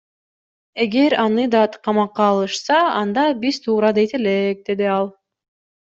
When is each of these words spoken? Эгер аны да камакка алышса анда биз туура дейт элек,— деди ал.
Эгер 0.85 1.11
аны 1.23 1.43
да 1.57 1.61
камакка 1.89 2.23
алышса 2.31 2.79
анда 3.03 3.25
биз 3.45 3.55
туура 3.63 3.91
дейт 3.97 4.11
элек,— 4.19 4.57
деди 4.69 4.85
ал. 4.99 5.07